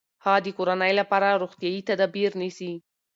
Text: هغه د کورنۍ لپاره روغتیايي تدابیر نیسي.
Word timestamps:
هغه 0.25 0.39
د 0.45 0.47
کورنۍ 0.57 0.91
لپاره 0.99 1.37
روغتیايي 1.43 1.81
تدابیر 1.89 2.31
نیسي. 2.41 2.71